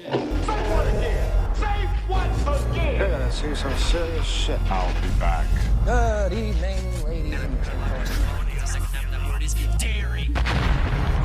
[0.00, 1.54] Say what again?
[1.54, 2.96] Say what again?
[2.96, 4.58] You're gonna see some serious shit.
[4.70, 5.46] I'll be back.
[5.84, 8.06] Good evening, ladies and gentlemen.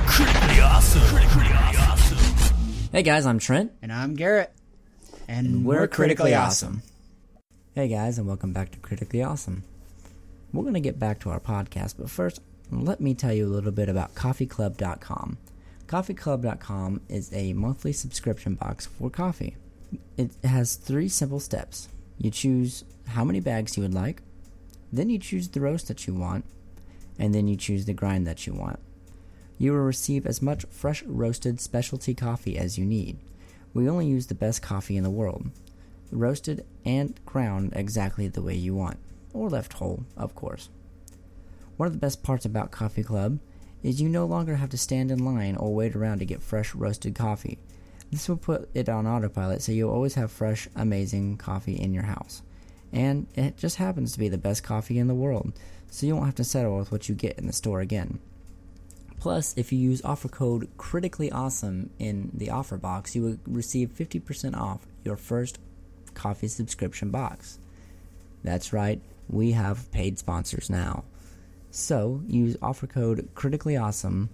[0.08, 1.02] Critically awesome.
[1.04, 2.58] Critically awesome.
[2.92, 3.72] Hey guys, I'm Trent.
[3.82, 4.51] And I'm Garrett.
[5.28, 6.81] And We're critically awesome.
[7.76, 9.63] Hey guys, and welcome back to Critically Awesome.
[10.53, 12.39] We're going to get back to our podcast, but first,
[12.71, 15.37] let me tell you a little bit about coffeeclub.com.
[15.88, 19.55] Coffeeclub.com is a monthly subscription box for coffee.
[20.17, 21.89] It has three simple steps.
[22.17, 24.23] You choose how many bags you would like,
[24.91, 26.45] then you choose the roast that you want,
[27.20, 28.80] and then you choose the grind that you want.
[29.59, 33.17] You will receive as much fresh roasted specialty coffee as you need.
[33.73, 35.52] We only use the best coffee in the world,
[36.11, 38.97] roasted and ground exactly the way you want,
[39.33, 40.70] or left whole, of course.
[41.77, 43.39] One of the best parts about Coffee Club
[43.85, 46.73] is you no longer have to stand in line or wait around to get fresh
[46.73, 47.59] roasted coffee.
[48.11, 52.05] This will put it on autopilot so you'll always have fresh, amazing coffee in your
[52.05, 52.41] house.
[52.91, 55.53] And it just happens to be the best coffee in the world,
[55.91, 58.17] so you won't have to settle with what you get in the store again.
[59.19, 63.89] Plus, if you use offer code critically awesome in the offer box, you will receive
[63.89, 65.59] 50% off your first
[66.16, 67.59] coffee subscription box.
[68.44, 71.03] That's right, we have paid sponsors now.
[71.78, 74.30] So, use offer code critically awesome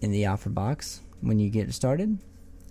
[0.00, 2.18] in the offer box when you get started,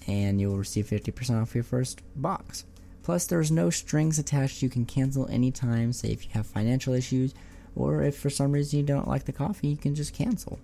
[0.07, 2.63] and you'll receive 50% off your first box.
[3.03, 4.61] Plus, there's no strings attached.
[4.61, 7.33] You can cancel anytime, say if you have financial issues,
[7.75, 10.57] or if for some reason you don't like the coffee, you can just cancel.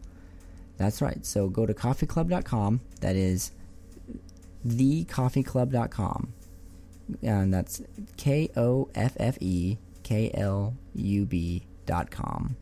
[0.78, 1.26] That's right.
[1.26, 2.80] So go to coffeeclub.com.
[3.02, 3.52] That is
[4.66, 6.34] thecoffeeclub.com.
[7.22, 7.82] And that's
[8.16, 12.56] K O F F E K L U B.com.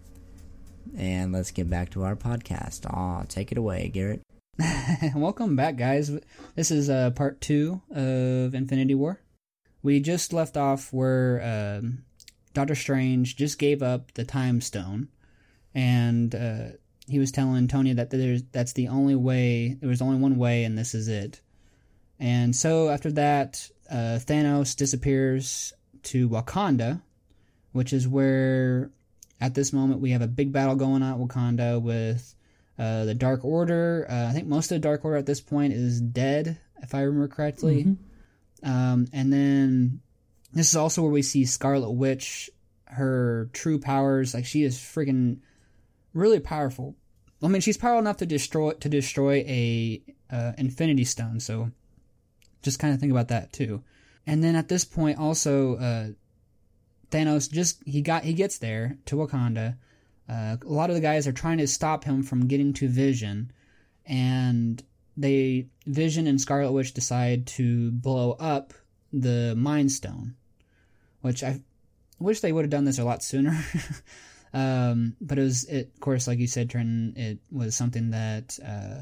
[0.96, 2.86] And let's get back to our podcast.
[2.92, 4.22] Aw, take it away, Garrett.
[5.16, 6.12] Welcome back, guys.
[6.56, 9.20] This is uh, part two of Infinity War.
[9.84, 12.04] We just left off where um,
[12.54, 15.10] Doctor Strange just gave up the Time Stone,
[15.76, 16.66] and uh,
[17.08, 19.78] he was telling Tony that there's that's the only way.
[19.80, 21.42] There was only one way, and this is it.
[22.20, 27.02] And so after that, uh, Thanos disappears to Wakanda,
[27.74, 28.90] which is where
[29.40, 32.36] at this moment we have a big battle going on at Wakanda with
[32.80, 34.06] uh, the Dark Order.
[34.10, 37.02] Uh, I think most of the Dark Order at this point is dead, if I
[37.02, 37.98] remember correctly.
[38.64, 40.02] Um, and then
[40.54, 42.50] this is also where we see Scarlet Witch,
[42.86, 44.34] her true powers.
[44.34, 45.40] Like she is freaking
[46.14, 46.96] really powerful.
[47.42, 51.40] I mean, she's powerful enough to destroy to destroy a uh, Infinity Stone.
[51.40, 51.72] So
[52.64, 53.84] just kind of think about that too.
[54.26, 56.08] And then at this point, also uh,
[57.12, 59.78] Thanos just he got he gets there to Wakanda.
[60.30, 63.52] Uh, a lot of the guys are trying to stop him from getting to Vision,
[64.06, 64.84] and
[65.16, 68.74] they Vision and Scarlet Witch decide to blow up
[69.14, 70.36] the Mind Stone,
[71.22, 71.62] which I
[72.20, 73.58] wish they would have done this a lot sooner.
[74.54, 78.60] um, but it was, it, of course, like you said, Trenton, it was something that
[78.66, 79.02] uh,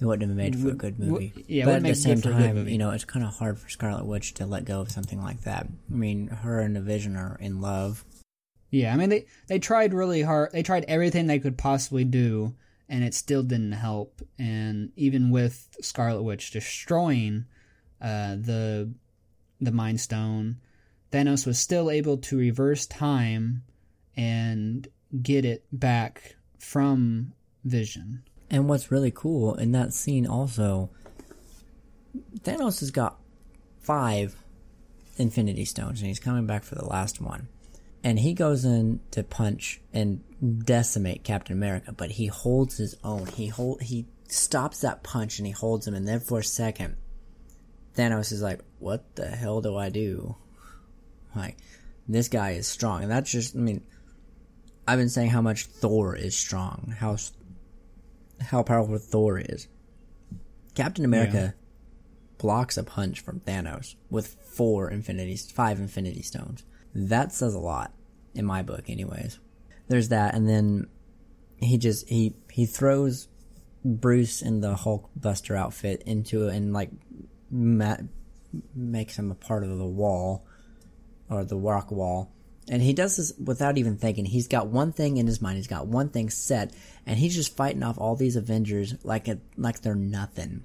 [0.00, 1.44] It wouldn't have been made for a good movie.
[1.48, 3.34] yeah, but at the same good for a good time, you know, it's kind of
[3.34, 5.66] hard for Scarlet Witch to let go of something like that.
[5.90, 8.04] I mean, her and the Vision are in love.
[8.70, 10.52] Yeah, I mean they they tried really hard.
[10.52, 12.54] They tried everything they could possibly do,
[12.88, 14.20] and it still didn't help.
[14.38, 17.46] And even with Scarlet Witch destroying
[18.00, 18.92] uh, the
[19.60, 20.58] the Mind Stone,
[21.10, 23.64] Thanos was still able to reverse time
[24.16, 24.86] and
[25.22, 27.32] get it back from
[27.64, 28.22] Vision.
[28.50, 30.90] And what's really cool in that scene also,
[32.40, 33.18] Thanos has got
[33.80, 34.36] five
[35.16, 37.48] Infinity Stones, and he's coming back for the last one.
[38.02, 40.22] And he goes in to punch and
[40.64, 43.26] decimate Captain America, but he holds his own.
[43.26, 46.96] He hold he stops that punch and he holds him, and then for a second,
[47.96, 50.36] Thanos is like, "What the hell do I do?"
[51.34, 51.56] Like,
[52.08, 53.56] this guy is strong, and that's just.
[53.56, 53.82] I mean,
[54.86, 57.16] I've been saying how much Thor is strong, how
[58.40, 59.68] how powerful Thor is.
[60.74, 61.54] Captain America
[62.38, 66.64] blocks a punch from Thanos with four Infinity, five Infinity Stones.
[66.94, 67.92] That says a lot
[68.34, 69.40] in my book, anyways.
[69.88, 70.86] There's that, and then
[71.56, 73.28] he just he he throws
[73.84, 76.90] Bruce in the Hulk Buster outfit into it and like
[77.50, 77.96] ma-
[78.74, 80.46] makes him a part of the wall
[81.28, 82.32] or the rock wall.
[82.70, 84.26] And he does this without even thinking.
[84.26, 85.56] He's got one thing in his mind.
[85.56, 86.72] He's got one thing set,
[87.06, 89.26] and he's just fighting off all these Avengers like
[89.56, 90.64] like they're nothing.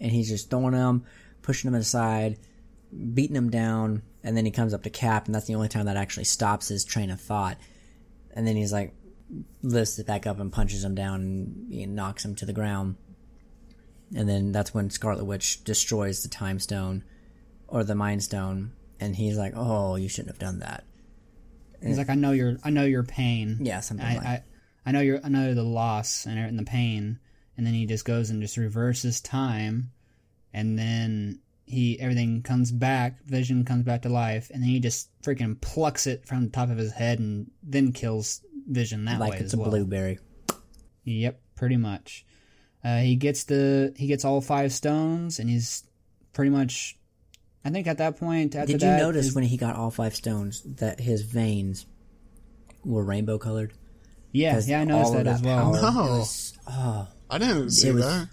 [0.00, 1.04] And he's just throwing them,
[1.42, 2.38] pushing them aside,
[3.14, 5.86] beating them down, and then he comes up to Cap, and that's the only time
[5.86, 7.58] that actually stops his train of thought.
[8.32, 8.94] And then he's like,
[9.62, 12.96] lifts it back up and punches him down and, and knocks him to the ground.
[14.14, 17.04] and then that's when Scarlet Witch destroys the Time Stone
[17.68, 20.84] or the Mind Stone, and he's like, "Oh, you shouldn't have done that."
[21.82, 23.58] He's like, I know your, I know your pain.
[23.60, 24.26] Yeah, something I, like.
[24.26, 24.42] I,
[24.86, 27.18] I know your, I know the loss and, and the pain,
[27.56, 29.92] and then he just goes and just reverses time,
[30.52, 33.22] and then he everything comes back.
[33.24, 36.70] Vision comes back to life, and then he just freaking plucks it from the top
[36.70, 39.70] of his head, and then kills Vision that like way it's as a well.
[39.70, 40.18] blueberry.
[41.04, 42.24] Yep, pretty much.
[42.82, 45.84] Uh, he gets the he gets all five stones, and he's
[46.32, 46.96] pretty much.
[47.64, 49.90] I think at that point, after Did you that, notice his- when he got all
[49.90, 51.86] five stones that his veins
[52.84, 53.72] were rainbow colored?
[54.32, 55.72] Yeah, yeah, I noticed all of that, as well.
[55.72, 56.02] power, No.
[56.18, 58.28] Was oh, I didn't see it was that.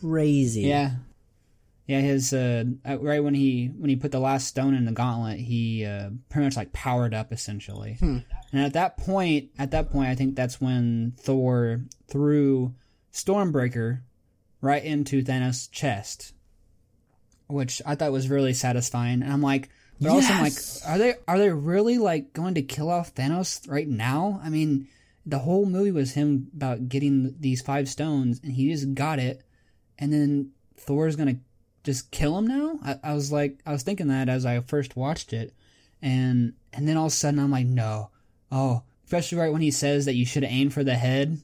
[0.00, 0.62] crazy.
[0.62, 0.92] Yeah,
[1.88, 2.00] yeah.
[2.00, 5.40] His uh, uh, right when he when he put the last stone in the gauntlet,
[5.40, 7.98] he uh, pretty much like powered up essentially.
[8.00, 12.74] And at that point, at that point, I think that's when Thor threw
[13.12, 14.00] Stormbreaker
[14.60, 16.34] right into Thanos' chest,
[17.48, 19.22] which I thought was really satisfying.
[19.22, 19.68] And I'm like,
[20.00, 20.52] but also I'm like,
[20.86, 24.40] are they are they really like going to kill off Thanos right now?
[24.42, 24.88] I mean,
[25.26, 29.42] the whole movie was him about getting these five stones, and he just got it,
[29.98, 31.36] and then Thor's gonna
[31.84, 32.78] just kill him now.
[32.84, 35.54] I, I was like, I was thinking that as I first watched it,
[36.00, 38.10] and and then all of a sudden I'm like, no,
[38.50, 41.40] oh, especially right when he says that you should aim for the head.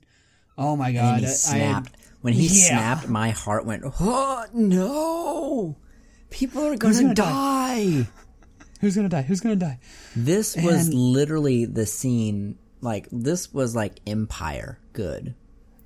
[0.57, 1.97] Oh my god, then he I- I- snapped.
[2.23, 2.69] when he Yeah.
[2.71, 5.77] snapped, my heart went, "Oh no!
[6.31, 8.07] People are gonna, gonna die.
[8.81, 9.23] who's gonna die?
[9.23, 9.79] Who's gonna die?
[10.15, 12.59] This was literally the scene.
[12.81, 15.35] Like this was like Empire good.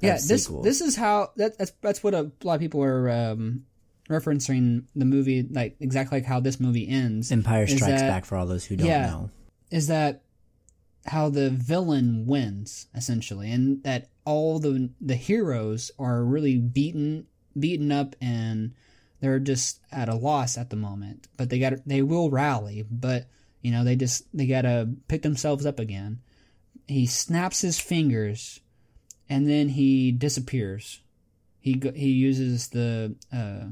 [0.00, 0.64] Yeah, this sequels.
[0.64, 3.64] this is how that, that's that's what a lot of people are um,
[4.10, 7.30] referencing the movie, like exactly like how this movie ends.
[7.30, 9.06] Empire Strikes that- Back for all those who don't yeah.
[9.06, 9.30] know.
[9.70, 10.22] is that
[11.06, 17.26] how the villain wins essentially and that all the the heroes are really beaten
[17.58, 18.72] beaten up and
[19.22, 23.24] they're just at a loss at the moment but they got they will rally but
[23.62, 26.20] you know they just they got to pick themselves up again
[26.86, 28.60] he snaps his fingers
[29.30, 31.00] and then he disappears
[31.60, 33.64] he he uses the uh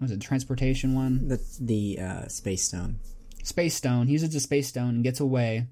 [0.00, 3.00] was it transportation one The the uh, space stone.
[3.42, 4.06] space stone.
[4.06, 5.68] He uses the space stone and gets away.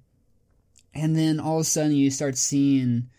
[0.95, 3.11] And then all of a sudden you start seeing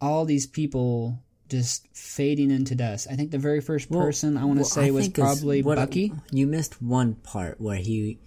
[0.00, 3.06] all these people just fading into dust.
[3.10, 5.62] I think the very first Well- person I want to well, say I was probably
[5.62, 6.12] what- Bucky.
[6.30, 8.18] You missed one part where he,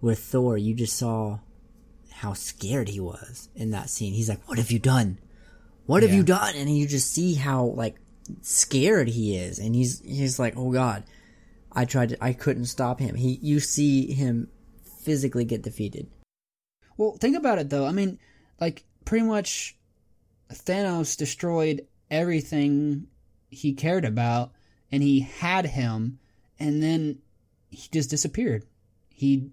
[0.00, 1.40] with Thor, you just saw
[2.10, 4.12] how scared he was in that scene.
[4.12, 5.18] He's like, "What have you done?
[5.86, 7.96] What have you done?" And you just see how like
[8.42, 11.04] scared he is, and he's he's like, "Oh God."
[11.72, 13.14] I tried to, I couldn't stop him.
[13.14, 14.48] He, you see him
[15.02, 16.08] physically get defeated.
[16.96, 17.86] Well, think about it though.
[17.86, 18.18] I mean,
[18.60, 19.76] like pretty much
[20.52, 23.06] Thanos destroyed everything
[23.48, 24.52] he cared about
[24.90, 26.18] and he had him
[26.58, 27.18] and then
[27.70, 28.64] he just disappeared.
[29.10, 29.50] He,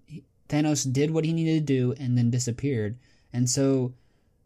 [0.50, 2.98] Thanos did what he needed to do and then disappeared.
[3.34, 3.94] And so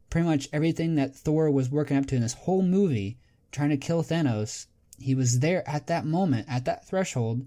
[0.10, 3.18] pretty much everything that Thor was working up to in this whole movie
[3.52, 4.68] trying to kill Thanos,
[5.00, 7.46] he was there at that moment, at that threshold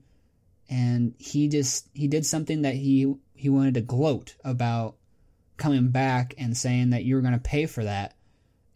[0.68, 4.96] and he just he did something that he he wanted to gloat about
[5.56, 8.14] coming back and saying that you were going to pay for that.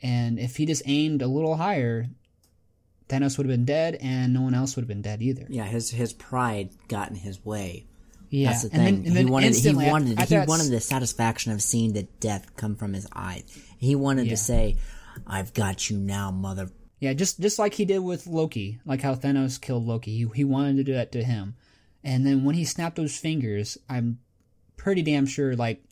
[0.02, 2.06] And if he just aimed a little higher,
[3.08, 5.46] Thanos would have been dead, and no one else would have been dead either.
[5.48, 7.86] Yeah, his his pride got in his way.
[8.30, 9.14] Yeah, That's the and thing.
[9.14, 12.54] then, he wanted he instantly after- wanted he wanted the satisfaction of seeing the death
[12.56, 13.44] come from his eyes.
[13.78, 14.30] He wanted Yeah.
[14.32, 14.76] to say,
[15.26, 19.14] "I've got you now, mother." Yeah, just just like he did with Loki, like how
[19.14, 20.16] Thanos killed Loki.
[20.18, 21.54] He, he wanted to do that to him,
[22.04, 24.18] and then when he snapped those fingers, I'm
[24.76, 25.82] pretty damn sure like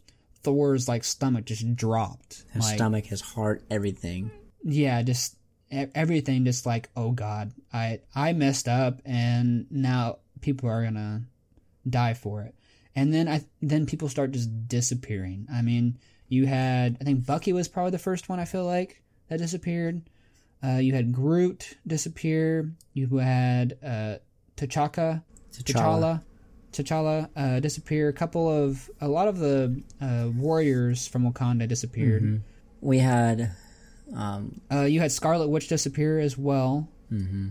[0.47, 2.45] Thor's like stomach just dropped.
[2.53, 4.31] His like, stomach, his heart, everything.
[4.63, 5.37] yeah, just
[5.71, 11.23] everything just like, oh god, I I messed up and now people are going to
[11.91, 12.55] die for it.
[12.95, 15.49] And then I then people start just disappearing.
[15.53, 15.99] I mean,
[16.29, 20.03] you had I think Bucky was probably the first one I feel like that disappeared.
[20.63, 22.73] Uh, you had Groot disappear.
[22.95, 24.17] You had uh,
[24.57, 26.23] T'Chaka, T'Challa, T'Challa
[27.37, 28.09] uh, disappear.
[28.09, 32.43] A couple of a lot of the uh, warriors from Wakanda disappeared.
[32.81, 33.53] We had
[34.15, 36.89] um, Uh, you had Scarlet Witch disappear as well.
[37.13, 37.49] Mm-hmm.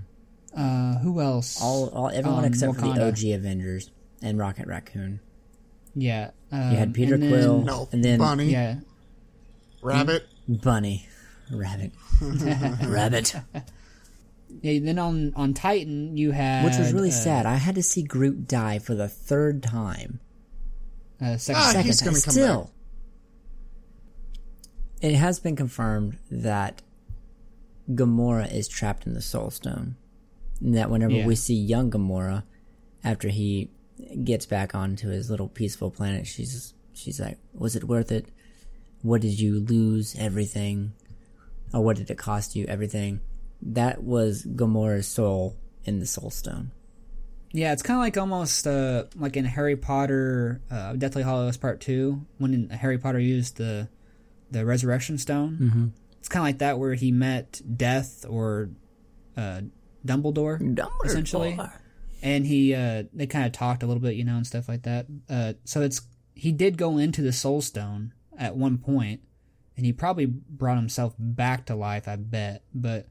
[0.56, 1.62] Uh, who else?
[1.62, 3.92] all, all everyone Um, except for the OG Avengers
[4.22, 5.20] and Rocket Raccoon.
[5.96, 6.32] Yeah.
[6.52, 8.80] Um, You had Peter and then- Quill, No, and then Bunny, Yeah.
[9.82, 10.28] Rabbit.
[10.48, 11.08] Bunny,
[11.52, 11.92] Rabbit,
[12.84, 13.36] Rabbit,
[14.62, 14.80] Yeah.
[14.80, 17.46] Then on on Titan you had which was really uh, sad.
[17.46, 20.20] I had to see Groot die for the third time.
[21.22, 22.06] Uh, second, Ah, second he's time.
[22.08, 22.72] come Still, back.
[25.02, 26.82] it has been confirmed that
[27.90, 29.96] Gamora is trapped in the Soul Stone.
[30.62, 31.26] And that whenever Yeah.
[31.28, 32.44] we see young Gamora,
[33.04, 33.70] after he
[34.24, 38.28] gets back onto his little peaceful planet, she's she's like, "Was it worth it?
[39.02, 40.16] What did you lose?
[40.18, 40.94] Everything,
[41.74, 42.66] or what did it cost you?
[42.68, 43.20] Everything."
[43.66, 46.72] That was Gamora's soul in the Soul Stone.
[47.52, 51.80] Yeah, it's kind of like almost uh, like in Harry Potter, uh, Deathly Hallows Part
[51.80, 53.88] Two, when Harry Potter used the
[54.52, 55.58] the Resurrection Stone.
[55.62, 55.88] Mm-hmm.
[56.20, 58.72] It's kind of like that, where he met Death or
[59.38, 59.62] uh,
[60.06, 60.60] Dumbledore,
[61.06, 61.58] essentially,
[62.22, 64.84] and he uh, they kind of talked a little bit, you know, and stuff like
[64.84, 65.06] that.
[65.30, 66.02] Uh, so it's
[66.34, 69.22] he did go into the Soul Stone at one point,
[69.78, 73.08] and he probably brought himself back to life, I bet, but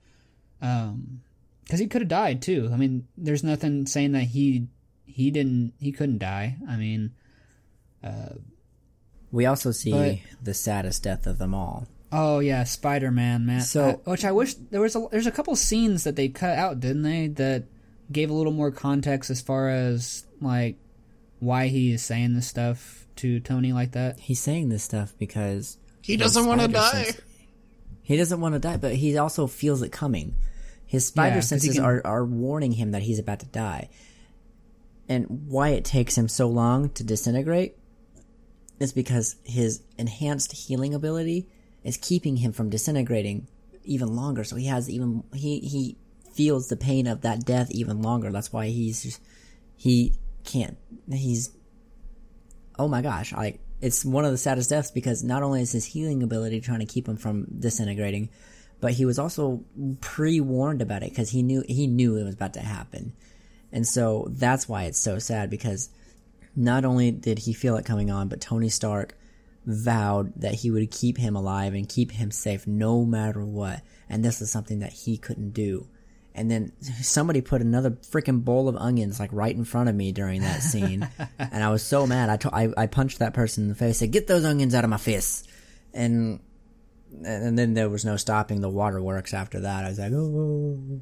[0.65, 1.21] um
[1.65, 2.71] because he could have died too.
[2.73, 4.69] I mean, there's nothing saying that he
[5.07, 6.57] he didn't he couldn't die.
[6.69, 7.13] I mean,
[9.31, 11.87] We also see But- the saddest death of them all.
[12.13, 13.63] oh yeah, Spider Man, man.
[13.63, 16.57] So- Uh, which I wish there was a there's a couple scenes that they cut
[16.57, 17.27] out, didn't they?
[17.29, 17.65] That
[18.13, 20.77] gave a little more context as far as like
[21.41, 24.21] why he is saying this stuff to Tony like that.
[24.21, 27.05] He's saying this stuff because He doesn't want to die.
[27.05, 27.21] sense-
[28.03, 30.35] He doesn't want to die, but he also feels it coming.
[30.87, 33.89] His spider Yeah, senses can- are, are warning him that he's about to die.
[35.09, 37.77] And why it takes him so long to disintegrate
[38.81, 41.47] is because his enhanced healing ability
[41.83, 43.47] is keeping him from disintegrating
[43.85, 44.45] even longer.
[44.45, 45.97] So he has even he he
[46.33, 48.33] feels the pain of that death even longer.
[48.33, 49.21] That's why he's just,
[49.77, 50.15] he
[50.45, 50.77] can't
[51.11, 51.51] he's
[52.79, 55.85] oh my gosh, like it's one of the saddest deaths because not only is his
[55.85, 58.31] healing ability trying to keep him from disintegrating,
[58.81, 59.65] but he was also
[60.01, 63.13] pre-warned about it because he knew he knew it was about to happen,
[63.73, 65.91] and so that's why it's so sad because
[66.57, 69.17] not only did he feel it coming on, but Tony Stark
[69.67, 74.25] vowed that he would keep him alive and keep him safe no matter what, and
[74.25, 75.89] this is something that he couldn't do.
[76.37, 80.11] And then somebody put another freaking bowl of onions like right in front of me
[80.11, 82.45] during that scene, and I was so mad.
[82.45, 83.99] I, I I punched that person in the face.
[83.99, 85.45] Said, "Get those onions out of my face!"
[85.93, 86.41] And
[87.25, 89.85] and then there was no stopping the waterworks after that.
[89.85, 91.01] I was like, "Oh!"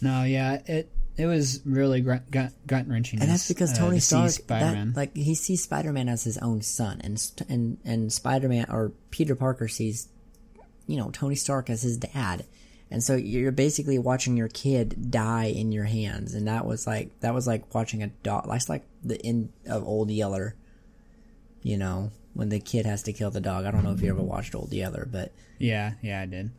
[0.00, 2.22] No, yeah, it it was really gut
[2.66, 3.20] gut wrenching.
[3.20, 4.92] And that's because uh, Tony Stark, Spider Man.
[4.92, 8.66] that, like he sees Spider Man as his own son, and and and Spider Man
[8.70, 10.08] or Peter Parker sees,
[10.86, 12.46] you know, Tony Stark as his dad,
[12.88, 17.18] and so you're basically watching your kid die in your hands, and that was like
[17.20, 18.46] that was like watching a dog.
[18.48, 20.54] That's like the end of Old Yeller,
[21.62, 23.64] you know, when the kid has to kill the dog.
[23.66, 26.50] I don't know if you ever watched Old Yeller, but Yeah, yeah, I did.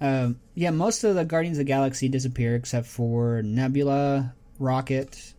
[0.00, 5.34] Um, yeah, most of the Guardians of the Galaxy disappear except for Nebula, Rocket,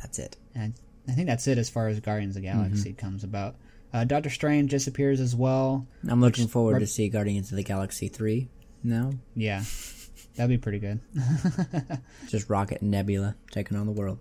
[0.00, 0.36] that's it.
[0.54, 0.74] and
[1.08, 2.98] I think that's it as far as Guardians of the Galaxy Mm-hmm.
[3.06, 3.56] comes about.
[3.92, 5.86] Uh, Doctor Strange disappears as well.
[6.08, 8.48] I'm looking forward rep- to see Guardians of the Galaxy three.
[8.82, 9.62] No, Yeah,
[10.36, 11.00] that'd be pretty good.
[12.28, 14.18] just Rocket and Nebula taking on the world.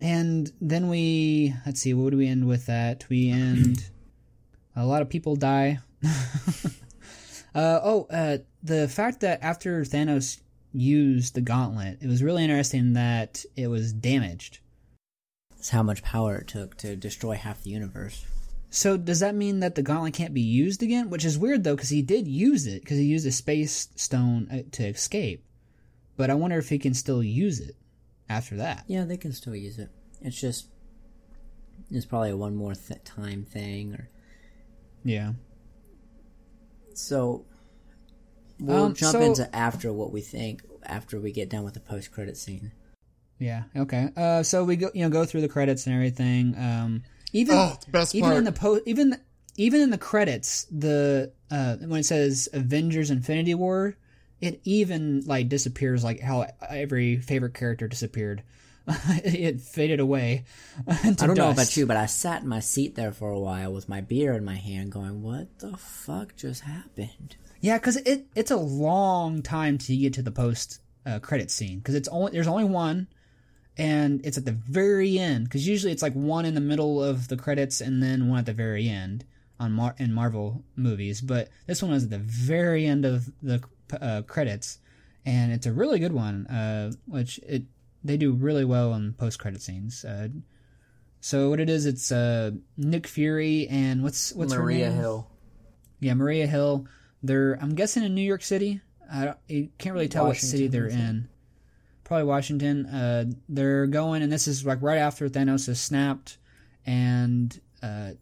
[0.00, 2.66] And then we let's see, what do we end with?
[2.66, 3.88] That we end.
[4.76, 5.78] a lot of people die.
[7.54, 10.40] uh, oh, uh, the fact that after Thanos
[10.72, 14.58] used the gauntlet, it was really interesting that it was damaged.
[15.58, 18.24] It's how much power it took to destroy half the universe.
[18.68, 21.08] So does that mean that the gauntlet can't be used again?
[21.08, 24.48] Which is weird though, because he did use it because he used a space stone
[24.52, 25.42] uh, to escape.
[26.16, 27.76] But I wonder if he can still use it
[28.28, 28.84] after that.
[28.86, 29.90] Yeah, they can still use it.
[30.20, 30.68] It's just
[31.90, 34.08] it's probably a one more th- time thing, or
[35.04, 35.34] Yeah.
[36.94, 37.44] so.
[38.58, 41.80] We'll Um, jump so- into after what we think after we get done with the
[41.80, 42.72] post credit scene.
[43.38, 43.64] Yeah.
[43.76, 44.08] Okay.
[44.16, 46.56] Uh, so we go, you know, go through the credits and everything.
[46.56, 47.02] Um,
[47.34, 48.38] even Oh, the best even part.
[48.38, 49.20] in the po- even
[49.58, 53.96] even in the credits, the uh, when it says Avengers: Infinity War,
[54.40, 58.42] it even like disappears like how every favorite character disappeared.
[59.24, 60.44] it faded away.
[60.86, 63.72] I don't know about you, but I sat in my seat there for a while
[63.72, 68.26] with my beer in my hand, going, "What the fuck just happened?" Yeah, because it
[68.36, 72.30] it's a long time to get to the post uh, credit scene because it's only
[72.30, 73.08] there's only one,
[73.76, 75.44] and it's at the very end.
[75.44, 78.46] Because usually it's like one in the middle of the credits and then one at
[78.46, 79.24] the very end
[79.58, 81.20] on Mar- in Marvel movies.
[81.20, 83.62] But this one was at the very end of the
[84.00, 84.78] uh, credits,
[85.24, 86.46] and it's a really good one.
[86.46, 87.64] Uh, which it
[88.04, 90.04] they do really well in post credit scenes.
[90.04, 90.28] Uh,
[91.20, 94.92] so what it is, it's uh, Nick Fury and what's what's her name?
[94.92, 95.28] Hill.
[96.00, 96.86] Yeah, Maria Hill.
[97.22, 98.80] They're I'm guessing in New York City.
[99.12, 101.28] I don't, you can't really tell what city they're in.
[102.04, 102.86] Probably Washington.
[102.86, 106.38] Uh, they're going, and this is like right after Thanos has snapped,
[106.84, 108.12] and uh,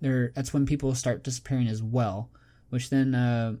[0.00, 2.30] they're that's when people start disappearing as well.
[2.70, 3.56] Which then uh,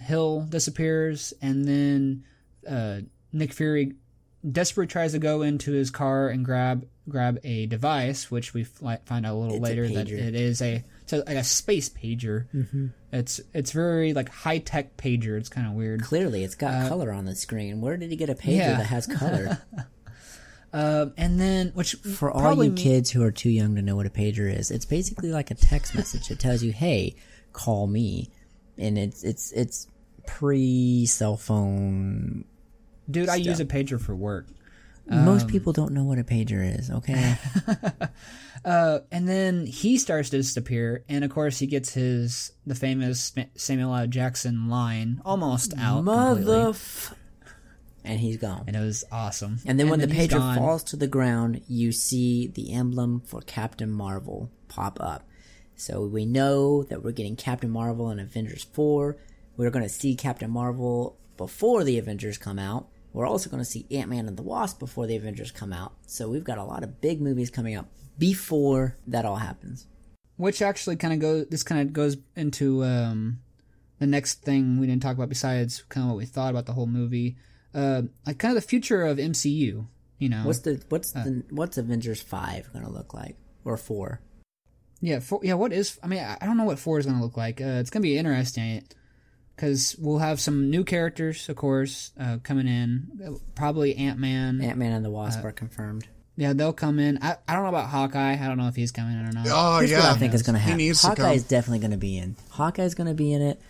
[0.00, 2.24] Hill disappears, and then
[2.68, 3.00] uh,
[3.32, 3.94] Nick Fury
[4.50, 9.00] desperately tries to go into his car and grab grab a device, which we find
[9.10, 10.18] out a little It's a later that pager.
[10.18, 12.46] it is a so like a space pager.
[12.54, 12.86] Mm-hmm.
[13.12, 15.36] It's it's very like high tech pager.
[15.38, 16.02] It's kind of weird.
[16.02, 17.80] Clearly, it's got color on the screen.
[17.80, 18.76] Where did he get a pager Uh, yeah.
[18.78, 19.58] that has color?
[20.74, 23.94] Um, and then which For all you me- kids who are too young to know
[23.94, 26.30] what a pager is, it's basically like a text message.
[26.30, 27.14] It tells you, "Hey,
[27.52, 28.30] call me,"
[28.78, 29.86] and it's it's it's
[30.26, 32.44] pre cell phone.
[33.10, 34.46] dude, I use a pager for work.
[35.06, 36.90] Most um, people don't know what a pager is.
[36.90, 37.36] Okay,
[38.64, 43.32] uh, and then he starts to disappear, and of course he gets his the famous
[43.56, 44.06] Samuel L.
[44.06, 46.72] Jackson line almost out mother.
[48.04, 48.64] And he's gone.
[48.66, 49.60] and it was awesome.
[49.64, 53.90] And then when the pager falls to the ground, you see the emblem for Captain
[53.90, 55.24] Marvel pop up.
[55.82, 59.16] So we know that we're getting Captain Marvel and Avengers 4.
[59.56, 62.86] We're going to see Captain Marvel before the Avengers come out.
[63.12, 65.94] We're also going to see Ant Man and the Wasp before the Avengers come out.
[66.06, 69.88] So we've got a lot of big movies coming up before that all happens.
[70.36, 71.46] which actually kind of goes.
[71.50, 73.40] This kind of goes into um,
[73.98, 76.74] the next thing we didn't talk about besides kind of what we thought about the
[76.74, 77.36] whole movie.
[77.74, 79.84] Uh, like kind of the future of MCU.
[80.20, 84.20] You know, What's the what's the what's Avengers 5 going to look like or 4?
[85.02, 85.54] Yeah, four, yeah.
[85.54, 85.98] What is?
[86.02, 87.60] I mean, I I don't know what four is going to look like.
[87.60, 88.84] Uh, it's going to be interesting
[89.56, 93.20] because we'll have some new characters, of course, uh, coming in.
[93.22, 94.60] Uh, Probably Ant Man.
[94.62, 96.06] Ant Man and the Wasp are confirmed.
[96.36, 97.18] Yeah, they'll come in.
[97.22, 98.32] I, I don't know about Hawkeye.
[98.42, 99.46] I don't know if he's coming in or not.
[99.50, 100.78] Oh Here's yeah, what I think is going to He happen.
[100.78, 102.36] needs Hawkeye is definitely going to be in.
[102.50, 103.60] Hawkeye's going to be in it.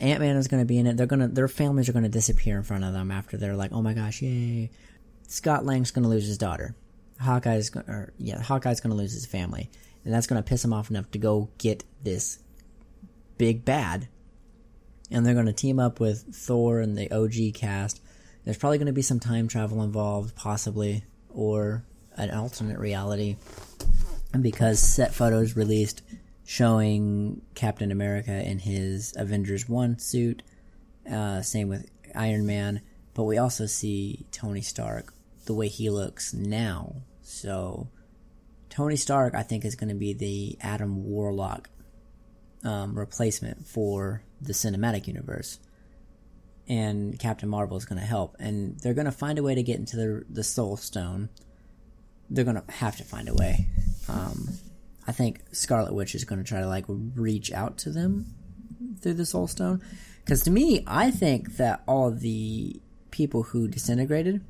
[0.00, 0.96] Ant Man is going to be in it.
[0.96, 3.54] They're going to their families are going to disappear in front of them after they're
[3.54, 4.70] like, oh my gosh, yay!
[5.28, 6.74] Scott Lang's going to lose his daughter.
[7.20, 9.70] Hawkeye's or yeah, Hawkeye's going to lose his family,
[10.04, 12.38] and that's going to piss him off enough to go get this
[13.38, 14.08] big bad.
[15.10, 18.00] And they're going to team up with Thor and the OG cast.
[18.44, 21.84] There's probably going to be some time travel involved, possibly, or
[22.16, 23.36] an alternate reality
[24.40, 26.02] because set photos released
[26.44, 30.42] showing Captain America in his Avengers 1 suit,
[31.10, 32.82] uh, same with Iron Man,
[33.14, 35.14] but we also see Tony Stark
[35.46, 36.96] the way he looks now.
[37.22, 37.88] So,
[38.74, 41.70] Tony Stark, I think, is going to be the Adam Warlock
[42.64, 45.58] um, replacement for the cinematic universe.
[46.66, 48.36] And Captain Marvel is going to help.
[48.38, 51.28] And they're going to find a way to get into the, the Soul Stone
[52.30, 53.66] they're gonna have to find a way.
[54.08, 54.48] Um,
[55.06, 58.34] I think Scarlet Witch is gonna try to like reach out to them
[59.00, 59.82] through the Soul Stone.
[60.24, 64.42] Because to me, I think that all the people who disintegrated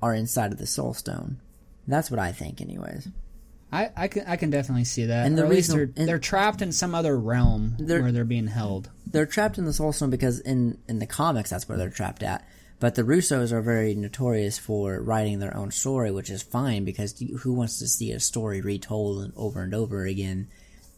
[0.00, 1.40] are inside of the Soul Stone.
[1.86, 3.08] That's what I think, anyways.
[3.72, 5.26] I, I can I can definitely see that.
[5.26, 8.02] And the Or at least reason- they're and- they're trapped in some other realm They're-
[8.02, 8.90] where they're being held.
[9.06, 12.22] They're trapped in the Soul Stone because in in the comics that's where they're trapped
[12.22, 12.46] at.
[12.80, 17.14] But the Russos are very notorious for writing their own story, which is fine because
[17.40, 20.48] who wants to see a story retold over and over again,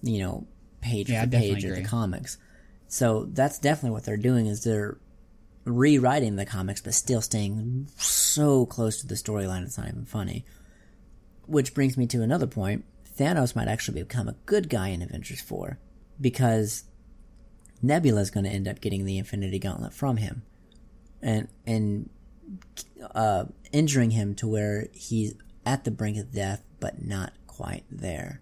[0.03, 0.47] you know,
[0.81, 2.38] page Yeah, definitely page of the comics.
[2.88, 4.97] So that's definitely what they're doing is they're
[5.64, 10.44] rewriting the comics but still staying so close to the storyline it's not even funny.
[11.46, 12.85] Which brings me to another point.
[13.18, 15.78] Thanos might actually become a good guy in Avengers 4
[16.20, 16.85] because
[17.80, 20.42] Nebula is going to end up getting the Infinity Gauntlet from him
[21.22, 22.11] and and
[23.14, 28.40] uh, injuring him to where he's at the brink of death but not quite there.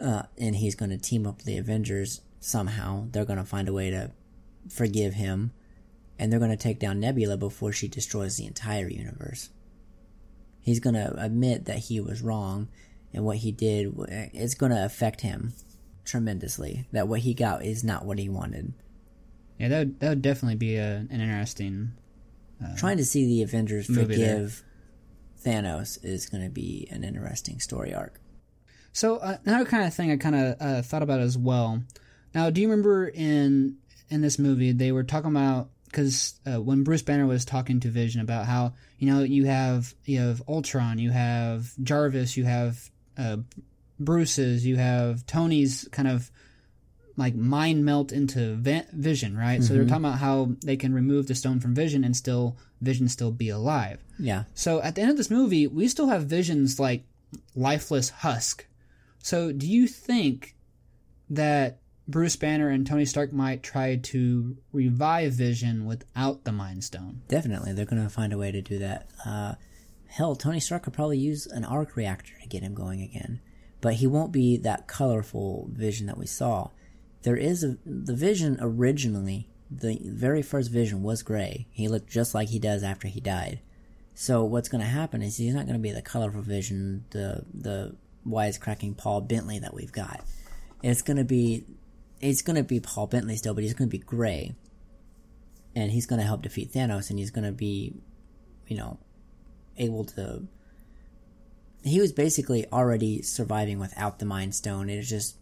[0.00, 3.06] Uh, and he's going to team up the Avengers somehow.
[3.10, 4.12] They're going to find a way to
[4.68, 5.52] forgive him,
[6.18, 9.50] and they're going to take down Nebula before she destroys the entire universe.
[10.60, 12.68] He's going to admit that he was wrong,
[13.12, 13.94] and what he did
[14.34, 15.54] is going to affect him
[16.04, 16.86] tremendously.
[16.92, 18.74] That what he got is not what he wanted.
[19.58, 21.92] Yeah, that would, that would definitely be a, an interesting.
[22.76, 24.36] Trying to see the Avengers movie there.
[24.36, 24.64] forgive
[25.44, 28.20] Thanos is going to be an interesting story arc.
[28.92, 31.82] So uh, another kind of thing I kind of uh, thought about as well.
[32.34, 33.76] Now, do you remember in
[34.08, 37.88] in this movie they were talking about because uh, when Bruce Banner was talking to
[37.88, 42.90] Vision about how you know you have you have Ultron, you have Jarvis, you have
[43.18, 43.38] uh,
[43.98, 46.30] Bruce's, you have Tony's kind of
[47.16, 49.62] like mind melt into Vision, right?
[49.62, 53.08] So they're talking about how they can remove the stone from Vision and still Vision
[53.08, 54.02] still be alive.
[54.18, 57.04] Yeah, So at the end of this movie, we still have Vision's like
[57.54, 58.66] lifeless husk.
[59.18, 60.54] So do you think
[61.28, 61.79] that
[62.10, 67.22] Bruce Banner and Tony Stark might try to revive Vision without the Mind Stone?
[67.28, 67.72] definitely.
[67.72, 69.08] They're going to find a way to do that.
[69.24, 69.54] Uh,
[70.08, 73.40] hell, Tony Stark could probably use an arc reactor to get him going again.
[73.80, 76.70] But he won't be that colorful vision that we saw.
[77.22, 81.66] There is a the vision originally, the very first vision was gray.
[81.70, 83.60] He looked just like he does after he died.
[84.14, 87.44] So what's going to happen is he's not going to be the colorful vision, the
[87.54, 87.96] the
[88.26, 90.22] wisecracking Paul Bettany that we've got.
[90.82, 91.64] It's going to be
[92.20, 94.54] it's going to be Paul Bettany still, but he's going to be gray,
[95.74, 97.94] and he's going to help defeat Thanos, and he's going to be,
[98.66, 98.98] you know,
[99.78, 100.46] able to.
[101.82, 104.90] He was basically already surviving without the Mind Stone.
[104.90, 105.36] It just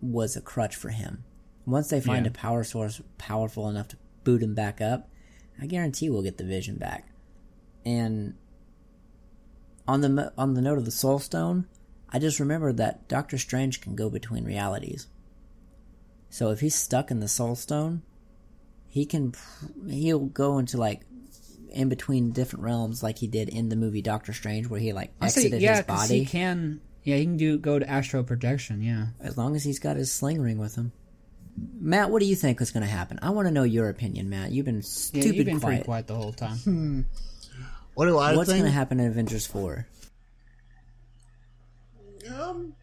[0.00, 1.24] was a crutch for him.
[1.66, 2.30] Once they find Yeah.
[2.30, 5.10] a power source powerful enough to boot him back up,
[5.60, 7.08] I guarantee we'll get the Vision back.
[7.84, 8.34] And
[9.86, 11.66] on the on the note of the Soul Stone,
[12.08, 15.06] I just remembered that Doctor Strange can go between realities.
[16.34, 18.02] So if he's stuck in the Soul Stone,
[18.88, 19.34] he can
[19.88, 21.02] he'll go into like
[21.70, 25.12] in between different realms, like he did in the movie Doctor Strange, where he like
[25.20, 26.18] I say, exited yeah, his 'cause body.
[26.18, 26.80] he can.
[27.04, 28.82] Yeah, he can do go to astral projection.
[28.82, 29.06] Yeah.
[29.20, 30.90] As long as he's got his sling ring with him.
[31.78, 33.20] Matt, what do you think is going to happen?
[33.22, 34.50] I want to know your opinion, Matt.
[34.50, 35.72] You've been stupid Yeah, stupid you've been quiet.
[35.74, 37.06] pretty quiet the whole time.
[37.94, 39.86] What do I What's going to happen in Avengers 4?
[42.36, 42.74] Um,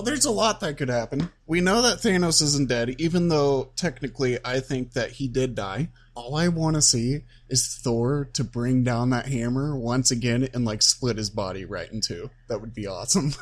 [0.00, 1.30] well, there's a lot that could happen.
[1.46, 5.90] We know that Thanos isn't dead, even though technically I think that he did die.
[6.14, 10.64] All I want to see is Thor to bring down that hammer once again and
[10.64, 12.30] like split his body right in two.
[12.48, 13.32] That would be awesome.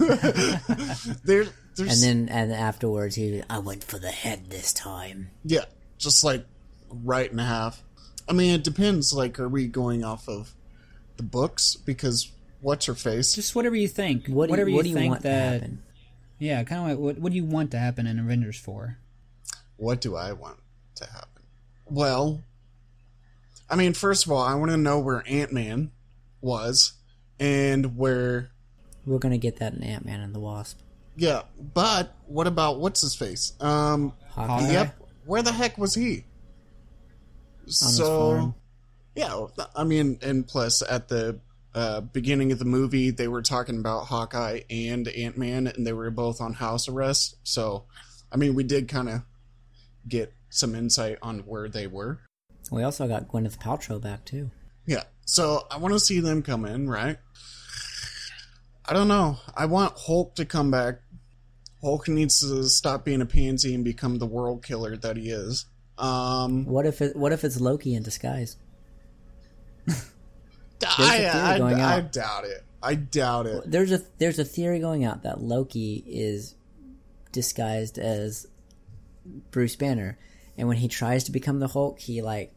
[1.25, 5.31] there, there's And then and afterwards, he I went for the head this time.
[5.45, 5.67] yeah,
[5.97, 6.45] just like
[6.91, 7.85] right in half.
[8.29, 9.15] I mean, it depends.
[9.15, 10.53] Like, are we going off of
[11.19, 11.77] the books?
[11.77, 13.35] Because what's her face?
[13.35, 14.27] Just whatever you think.
[14.27, 15.71] What do whatever you, what do you think want to that.
[16.39, 16.47] Happen?
[16.47, 18.99] Yeah, kind of like what what do you want to happen in Avengers four?
[19.79, 20.59] what do I want
[20.97, 21.43] to happen?
[21.87, 22.43] Well,
[23.71, 25.93] I mean, first of all, I want to know where Ant Man
[26.43, 26.93] was
[27.41, 28.51] and where.
[29.07, 30.79] We're gonna get that in Ant Man and the Wasp.
[31.17, 31.43] Yeah,
[31.75, 33.55] but what about what's his face?
[33.61, 34.71] Um, Hawkeye.
[34.71, 34.97] yep.
[35.25, 36.25] Where the heck was he?
[37.65, 38.55] his so, farm.
[39.15, 41.39] yeah, I mean, and plus at the
[41.79, 45.93] uh, beginning of the movie, they were talking about Hawkeye and Ant Man, and they
[45.93, 47.37] were both on house arrest.
[47.45, 47.85] So,
[48.33, 49.23] I mean, we did kind of
[50.09, 52.19] get some insight on where they were.
[52.73, 54.51] We also got Gwyneth Paltrow back too.
[54.87, 55.05] Yeah.
[55.25, 57.19] So I want to see them come in, right?
[58.85, 59.37] I don't know.
[59.55, 61.01] I want Hulk to come back.
[61.81, 65.67] Hulk needs to stop being a pansy and become the world killer that he is.
[65.97, 67.15] Um, What if it?
[67.15, 68.57] What if it's Loki in disguise?
[70.87, 72.65] I, I, I doubt it.
[72.83, 73.63] I doubt it.
[73.67, 76.55] There's a there's a theory going out that Loki is
[77.33, 78.47] disguised as
[79.51, 80.19] Bruce Banner,
[80.57, 82.53] and when he tries to become the Hulk, he like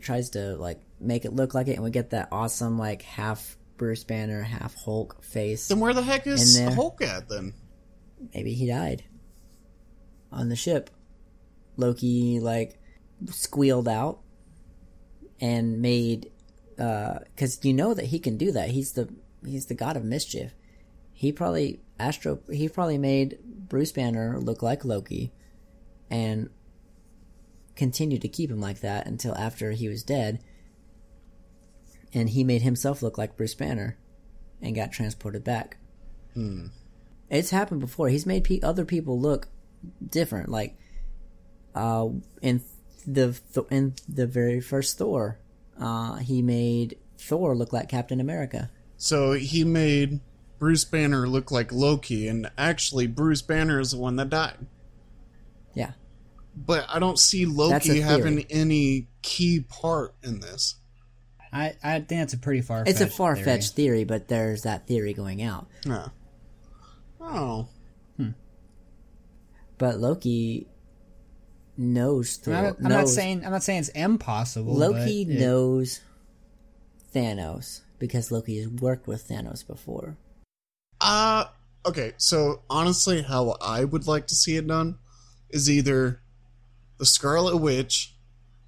[0.00, 3.56] tries to like make it look like it, and we get that awesome like half
[3.76, 5.68] Bruce Banner, half Hulk face.
[5.68, 6.58] Then where the heck is.
[6.58, 7.54] Hulk at then?
[8.34, 9.04] Maybe he died
[10.32, 10.90] on the ship.
[11.76, 12.78] Loki like
[13.30, 14.20] squealed out
[15.40, 16.30] and made
[16.80, 18.70] because you know that he can do that.
[18.70, 19.08] He's the
[19.44, 20.54] he's the god of mischief.
[21.12, 22.40] He probably Astro.
[22.50, 25.32] He probably made Bruce Banner look like Loki,
[26.08, 26.48] and
[27.76, 30.42] continued to keep him like that until after he was dead.
[32.14, 33.98] And he made himself look like Bruce Banner,
[34.62, 35.76] and got transported back.
[37.28, 38.08] It's happened before.
[38.08, 39.48] He's made pe- other people look
[40.08, 40.48] different.
[40.48, 40.78] Like
[41.74, 42.08] uh,
[42.40, 42.62] in
[43.06, 45.38] the th- in the very first Thor,
[45.80, 48.70] uh, he made Thor look like Captain America.
[48.96, 50.20] So he made
[50.58, 54.66] Bruce Banner look like Loki, and actually Bruce Banner is the one that died.
[55.74, 55.92] Yeah,
[56.54, 60.74] But I don't see Loki having any key part in this.
[61.52, 62.84] I I think that's a pretty far.
[62.86, 65.66] it's a far fetched theory, but there's that theory going out.
[65.86, 66.08] Yeah.
[67.20, 67.68] Oh.
[69.78, 70.66] But Loki
[71.80, 72.54] knows Thor.
[72.54, 74.74] I'm, not, I'm knows, not saying I'm not saying it's impossible.
[74.74, 76.00] Loki but it- knows
[77.14, 80.16] Thanos because Loki has worked with Thanos before.
[81.00, 81.44] Uh
[81.86, 84.98] okay, so honestly how I would like to see it done
[85.48, 86.20] is either
[86.98, 88.14] the Scarlet Witch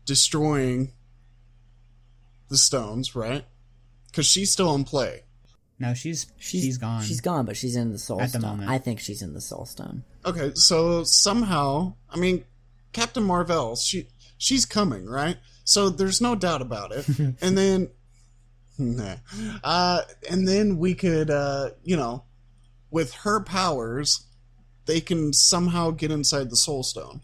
[0.06, 0.92] destroying
[2.48, 3.44] the stones, right?
[4.12, 5.22] Cuz she's still in play.
[5.78, 7.02] No, she's she's gone.
[7.02, 8.42] She's gone, but she's in the Soul At the Stone.
[8.50, 8.70] moment.
[8.70, 10.04] I think she's in the Soul Stone.
[10.24, 12.44] Okay, so somehow, I mean,
[12.92, 15.36] Captain Marvel, she she's coming, right?
[15.64, 17.06] So there's no doubt about it.
[17.40, 17.90] and then,
[18.78, 19.16] nah.
[19.62, 22.24] uh, and then we could, uh, you know,
[22.90, 24.26] with her powers,
[24.86, 27.22] they can somehow get inside the Soul Stone.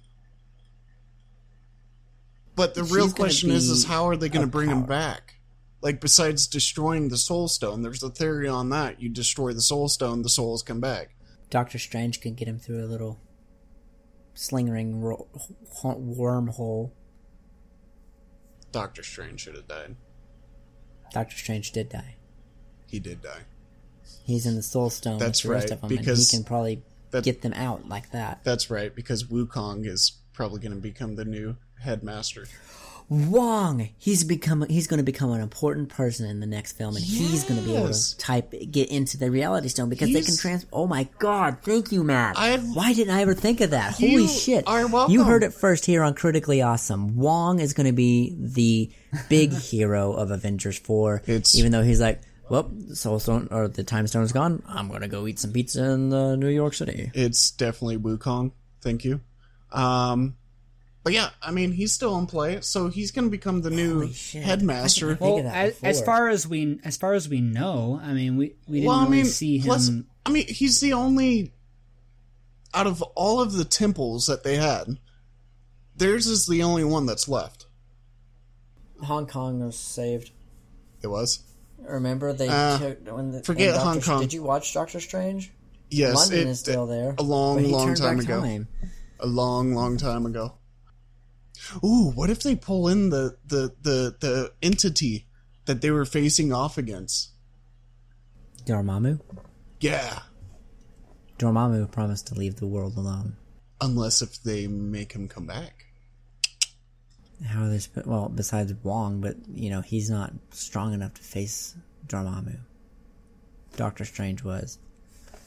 [2.55, 5.35] But the She's real question is, is how are they going to bring him back?
[5.81, 9.01] Like besides destroying the Soul Stone, there's a theory on that.
[9.01, 11.15] You destroy the Soul Stone, the souls come back.
[11.51, 13.21] Doctor Strange can get him through a little
[14.39, 15.27] sling ring ro-
[15.85, 16.93] wormhole.
[18.71, 19.97] Doctor Strange should have died.
[21.13, 22.17] Doctor Strange did die.
[22.87, 23.43] He did die.
[24.25, 26.37] He's in the Soul Stone That's with the rest right, of them, because and he
[26.37, 28.45] can probably that- get them out like that.
[28.45, 32.47] That's right, because Wukong is probably going to become the new headmaster.
[33.11, 37.03] Wong, he's become he's going to become an important person in the next film, and
[37.05, 40.25] he's going to be able to type get into the Reality Stone because they can
[40.25, 40.67] He's- trans.
[40.73, 41.59] Oh my God!
[41.63, 42.37] Thank you, Matt.
[42.37, 43.95] I had- Why didn't I ever think of that?
[43.95, 44.65] Holy shit!
[44.69, 47.17] You heard it first here on Critically Awesome.
[47.17, 48.91] Wong is going to be the
[49.31, 51.23] big hero of Avengers Four.
[51.27, 54.63] It's- even though he's like, well, the Soul Stone or the Time Stone is gone.
[54.69, 57.11] I'm going to go eat some pizza in uh, New York City.
[57.15, 58.53] It's definitely Wukong.
[58.83, 59.21] Thank you.
[59.73, 60.37] Um,
[61.05, 64.13] but yeah, I mean, he's still in play, so he's going to become the new
[64.13, 64.43] shit.
[64.43, 65.07] headmaster.
[65.07, 68.13] I didn't think Well, as, as far as we as far as we know, I
[68.13, 70.07] mean, we we didn't Well, I really mean, see him.
[70.27, 71.53] I mean, he's the only
[72.75, 74.99] out of all of the temples that they had.
[75.97, 77.67] Theirs is the only one that's left.
[79.03, 80.31] Hong Kong was saved.
[81.03, 81.41] It was
[81.79, 84.21] Remember they Uh, took when the forget when Hong Kong.
[84.21, 85.53] Did you watch Doctor Strange?
[85.91, 87.15] yes, London it, is still there.
[87.17, 88.41] a long, long time ago.
[88.41, 88.69] time.
[89.21, 90.58] a long, long time ago.
[91.85, 95.27] Ooh, what if they pull in the the the the entity
[95.67, 97.31] that they were facing off against?
[98.65, 99.21] Dormammu.
[99.81, 100.21] Yeah,
[101.39, 103.37] Dormammu promised to leave the world alone.
[103.81, 105.85] unless if they make him come back.
[107.47, 107.79] How are they?
[107.79, 112.59] Sp- well, besides Wong, but you know he's not strong enough to face Dormammu.
[113.77, 114.79] Doctor Strange was.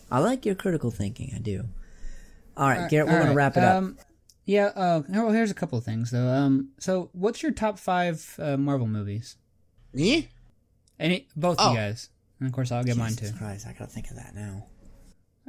[0.09, 1.33] I like your critical thinking.
[1.35, 1.65] I do.
[2.55, 3.77] All right, Garrett, we're All gonna wrap it up.
[3.77, 3.97] Um,
[4.45, 4.67] Yeah.
[4.75, 6.27] Uh, well, here's a couple of things though.
[6.27, 9.37] Um, so what's your top five uh, Marvel movies?
[9.93, 10.29] Me?
[10.99, 11.71] Any both Oh.
[11.71, 13.25] you guys, and of course I'll get mine too.
[13.25, 14.65] Jesus Christ, I gotta think of that now.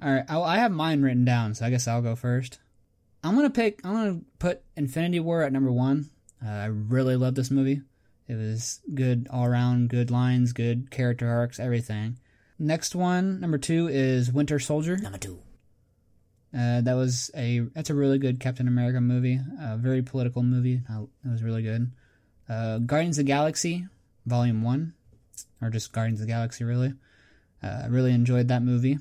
[0.03, 2.59] All right, I, I have mine written down, so I guess I'll go first.
[3.23, 3.81] I'm gonna pick.
[3.85, 6.11] I'm gonna put Infinity War at number one.
[6.45, 7.83] Uh, I really love this movie.
[8.29, 12.19] It was good all around, good lines, good character arcs, everything.
[12.59, 14.97] Next one, number two, is Winter Soldier.
[14.97, 15.41] Number two.
[16.55, 19.41] Uh, that was a that's a really good Captain America movie.
[19.61, 20.83] A very political movie.
[20.91, 21.91] Uh, it was really good.
[22.49, 23.87] Uh, Guardians of the Galaxy,
[24.27, 24.93] Volume One,
[25.63, 26.93] or just Guardians of the Galaxy, really.
[27.63, 28.99] Uh, I really enjoyed that movie.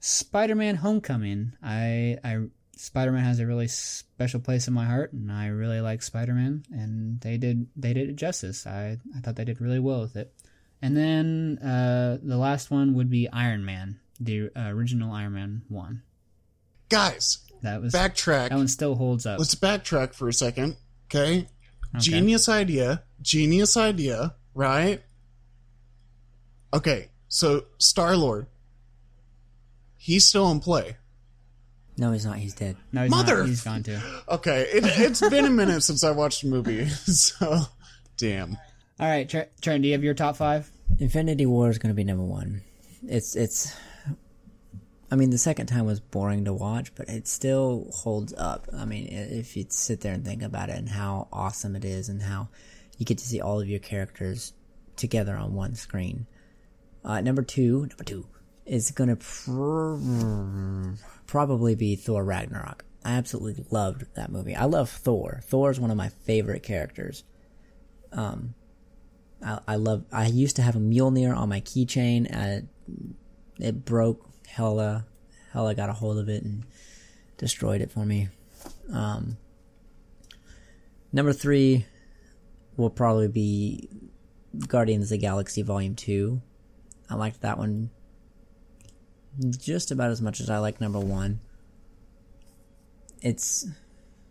[0.00, 1.52] Spider-Man: Homecoming.
[1.62, 6.02] I I Spider-Man has a really special place in my heart, and I really like
[6.02, 8.66] Spider-Man, and they did they did it justice.
[8.66, 10.32] I I thought they did really well with it.
[10.80, 15.62] And then uh, the last one would be Iron Man, the uh, original Iron Man
[15.68, 16.02] one.
[16.92, 18.50] Guys, That was backtrack.
[18.50, 19.38] that one still holds up.
[19.38, 20.76] Let's backtrack for a second,
[21.10, 21.38] okay?
[21.38, 21.48] Okay.
[21.98, 23.02] Genius idea.
[23.22, 25.02] Genius idea, right?
[26.74, 28.46] Okay, so Star Lord.
[29.96, 30.96] He's still in play.
[31.96, 32.38] No, he's not.
[32.38, 32.76] He's dead.
[32.92, 33.48] No, he's Mother- not.
[33.48, 33.98] He's gone too.
[34.28, 37.62] Okay, it, it's been a minute since I watched the movie, so
[38.16, 38.56] damn.
[38.98, 40.70] All right, Tr- Trent, do you have your top five?
[40.98, 42.62] Infinity War is gonna be number one.
[43.06, 43.74] It's it's.
[45.12, 48.66] I mean, the second time was boring to watch, but it still holds up.
[48.74, 52.08] I mean, if you sit there and think about it, and how awesome it is,
[52.08, 52.48] and how
[52.96, 54.54] you get to see all of your characters
[54.96, 56.26] together on one screen.
[57.04, 58.26] Uh, number two, number two
[58.64, 59.96] is gonna pr-
[61.26, 62.86] probably be Thor Ragnarok.
[63.04, 64.56] I absolutely loved that movie.
[64.56, 65.42] I love Thor.
[65.44, 67.24] Thor is one of my favorite characters.
[68.12, 68.54] Um,
[69.44, 70.04] I, I love.
[70.10, 72.26] I used to have a Mjolnir on my keychain.
[72.30, 72.68] And
[73.58, 74.30] it broke.
[74.52, 75.06] Hela,
[75.52, 76.64] Hela got a hold of it and
[77.38, 78.28] destroyed it for me.
[78.92, 79.38] Um,
[81.10, 81.86] number three
[82.76, 83.88] will probably be
[84.68, 86.42] Guardians of the Galaxy Volume Two.
[87.08, 87.88] I liked that one
[89.58, 91.40] just about as much as I like number one.
[93.22, 93.66] It's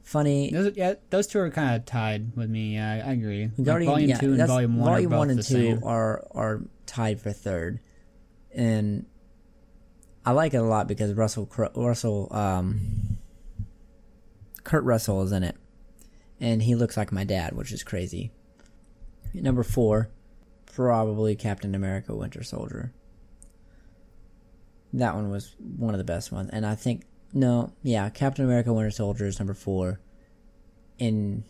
[0.04, 0.52] funny.
[0.52, 2.76] Those, yeah, those two are kind of tied with me.
[2.76, 3.50] Yeah, I, I agree.
[3.58, 5.84] Like, volume yeah, two and volume one volume are both one and two same.
[5.84, 7.80] are are tied for third,
[8.54, 9.08] and
[10.26, 13.18] I like it a lot because Russell Russell um,
[14.64, 15.56] Kurt Russell is in it,
[16.40, 18.32] and he looks like my dad, which is crazy.
[19.34, 20.10] Number four,
[20.74, 22.94] probably Captain America: Winter Soldier.
[24.94, 27.04] That one was one of the best ones, and I think
[27.34, 30.00] no, yeah, Captain America: Winter Soldier is number four.
[31.00, 31.46] In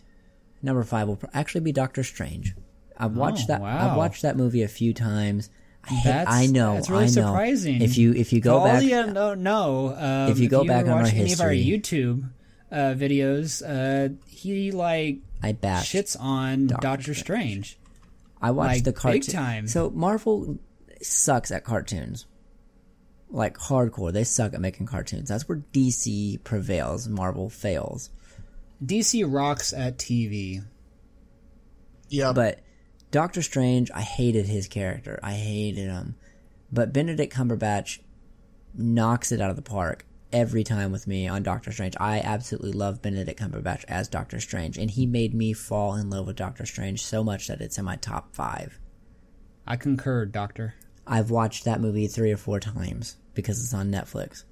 [0.61, 2.55] number five will actually be Doctor Strange.
[2.97, 3.61] I've watched Oh, that.
[3.61, 3.89] wow.
[3.91, 5.49] I've watched that movie a few times.
[5.89, 6.75] I, That's- I know.
[6.75, 7.11] that's really I know.
[7.11, 7.81] surprising.
[7.81, 10.63] If you if you go For back, all you don't know, um, If you go
[10.63, 12.29] back on our watch any of our history- YouTube
[12.71, 15.93] uh, videos, uh, he like I bashed.
[15.93, 17.79] shits on Doctor Doctor, Strange.
[18.41, 19.21] I watched like, the cartoon.
[19.21, 19.67] big time.
[19.67, 20.59] So Marvel
[21.01, 22.25] sucks at cartoons.
[23.29, 25.29] Like hardcore, they suck at making cartoons.
[25.29, 27.07] That's where DC prevails.
[27.07, 28.09] Marvel fails.
[28.85, 30.63] DC rocks at TV.
[32.09, 32.59] Yeah, But
[33.11, 35.19] Doctor Strange, I hated his character.
[35.21, 36.15] I hated him.
[36.71, 37.99] But Benedict Cumberbatch
[38.73, 41.95] knocks it out of the park every time with me on Doctor Strange.
[41.99, 46.27] I absolutely love Benedict Cumberbatch as Doctor Strange, and he made me fall in love
[46.27, 48.79] with Doctor Strange so much that it's in my top five.
[49.67, 50.75] I concur, Doctor.
[51.05, 54.45] I've watched that movie three or four times because it's on Netflix,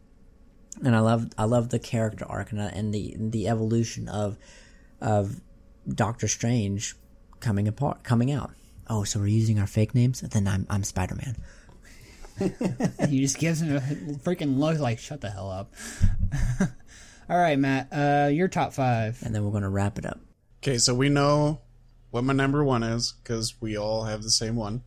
[0.83, 4.37] and I love I love the character arc and, uh, and the the evolution of
[4.99, 5.39] of
[5.87, 6.95] Doctor Strange
[7.39, 8.51] coming apart coming out.
[8.87, 10.21] Oh, so we're using our fake names?
[10.21, 11.35] Then I'm I'm Spider Man.
[13.09, 15.73] he just gives him a freaking look like, shut the hell up.
[17.29, 19.21] All right, Matt, uh, your top five.
[19.23, 20.19] And then we're gonna wrap it up.
[20.63, 21.61] Okay, so we know
[22.11, 24.81] what my number one is because we all have the same one.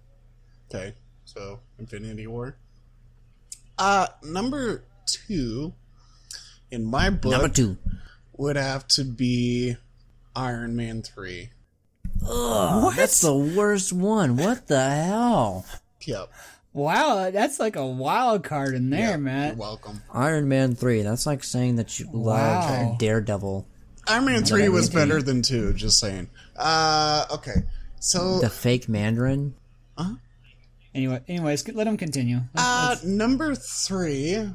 [0.69, 2.57] Okay, so Infinity War.
[3.79, 5.73] Uh, number two
[6.71, 7.79] in my book Number two.
[8.37, 9.77] would have to be
[10.35, 11.51] Iron Man 3.
[12.29, 14.37] Ugh, that's the worst one.
[14.37, 15.67] What the hell?
[16.07, 16.31] Yep.
[16.75, 19.49] Wow, that's like a wild card in there, man.
[19.49, 20.03] You're welcome.
[20.13, 21.03] Iron Man three.
[21.03, 22.61] That's like saying that you Wow.
[22.91, 23.67] love Daredevil.
[24.09, 25.09] Iron Man 3 was everything.
[25.09, 26.29] better than 2, just saying.
[26.57, 27.55] Uh, okay.
[28.01, 29.55] So, The fake Mandarin.
[29.97, 30.15] Huh?
[30.93, 32.41] Anyway, anyways, let him continue.
[32.57, 34.49] uh, number 3.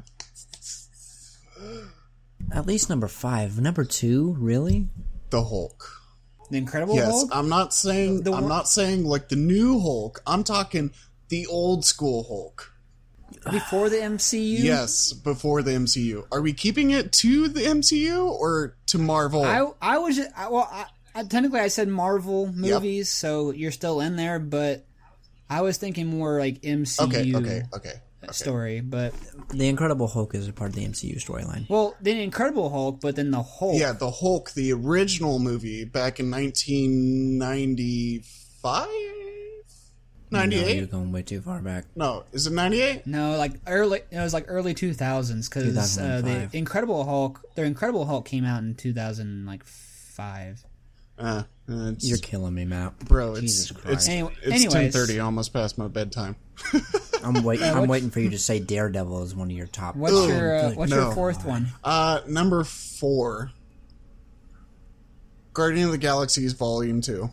[2.52, 3.58] At least number five.
[3.60, 4.88] Number two, really?
[5.30, 5.97] The Hulk.
[6.50, 7.30] The Incredible Yes, Hulk.
[7.32, 10.20] I'm not saying The I'm wor- not saying like the new Hulk.
[10.26, 10.92] I'm talking
[11.28, 12.72] the old school Hulk.
[13.50, 14.58] before the MCU.
[14.58, 16.26] Yes, before the MCU.
[16.32, 19.44] Are we keeping it to the MCU or to Marvel?
[19.44, 23.72] I I was just, I, well, I, I, technically I said Marvel movies, so you're
[23.72, 24.86] still in there, but
[25.50, 27.92] I was thinking more like MCU okay, okay, okay.
[28.32, 28.80] Story.
[28.80, 29.12] But
[29.50, 31.68] The Incredible Hulk is a part of the MCU storyline.
[31.68, 33.78] well, the Incredible Hulk, but then the Hulk.
[33.78, 38.88] Yeah, the Hulk, the original movie back in 1995?
[40.30, 41.86] No, you're going way too far back.
[41.96, 43.06] No, is it 98?
[43.06, 44.00] No, like early.
[44.10, 48.44] It was like early two thousands because uh, the Incredible Hulk, the Incredible Hulk came
[48.44, 50.62] out in two thousand like five.
[51.18, 52.98] Uh, uh, it's, You're killing me, Matt.
[53.00, 54.08] bro, it's Jesus it's, Christ.
[54.08, 56.36] Anyway- it's 10:30, almost past my bedtime.
[57.24, 57.66] I'm waiting.
[57.66, 59.96] I'm waiting for you to say Daredevil is one of your top.
[59.96, 61.04] What's Ugh, your uh, What's no.
[61.04, 61.68] your fourth one?
[61.84, 63.50] Uh, number 4.
[65.52, 67.28] Guardian of the Galaxy's Volume 2.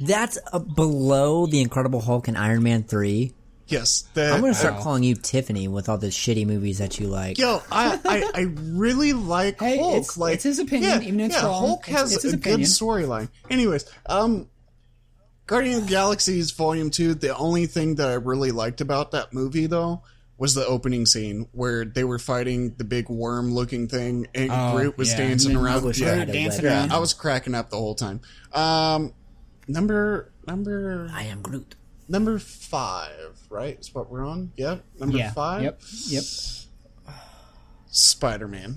[0.00, 3.32] That's uh, below the Incredible Hulk and Iron Man three.
[3.68, 4.82] Yes, that I'm gonna start Wow.
[4.82, 7.38] calling you Tiffany with all the shitty movies that you like.
[7.38, 9.92] Yo, I, I, I really like Hey, Hulk.
[9.96, 11.66] it's- like it's his opinion, Yeah, even if it's yeah, wrong.
[11.66, 13.28] Hulk has it's his a good storyline.
[13.48, 14.48] Anyways, um,
[15.46, 17.14] Guardian of the Galaxies Volume Two.
[17.14, 20.02] The only thing that I really liked about that movie, though,
[20.38, 24.96] was the opening scene where they were fighting the big worm-looking thing, and Oh, Groot
[24.98, 25.84] was yeah, dancing around.
[25.84, 26.92] wish I Yeah, dancing around.
[26.92, 28.20] I was cracking up the whole time.
[28.52, 29.12] Um,
[29.68, 31.74] number number I am Groot.
[32.12, 33.76] Number five, right?
[33.80, 34.52] Is what we're on.
[34.56, 35.32] Yep, number yeah.
[35.32, 35.62] five.
[35.62, 35.80] Yep.
[36.08, 36.24] Yep.
[37.86, 38.76] Spider-Man.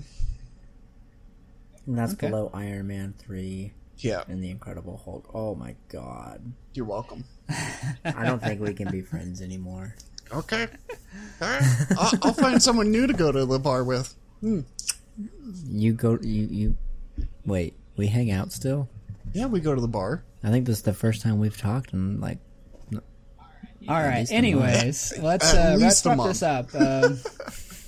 [1.86, 2.28] And that's Okay.
[2.28, 5.30] below Iron Man three Yeah, and the Incredible Hulk.
[5.32, 6.42] Oh my god.
[6.74, 7.24] you're welcome.
[8.04, 9.94] I don't think we can be friends anymore.
[10.32, 10.66] Okay.
[11.40, 11.62] All right.
[11.96, 14.14] I'll, I'll find someone new to go to the bar with.
[14.40, 14.60] Hmm.
[15.66, 16.18] You go.
[16.20, 16.76] You you.
[17.46, 17.74] Wait.
[17.96, 18.88] We hang out still.
[19.32, 20.24] Yeah, we go to the bar.
[20.42, 22.38] I think this is the first time we've talked in like.
[23.88, 24.30] All right.
[24.30, 26.70] Anyways, let's uh, let's wrap this up.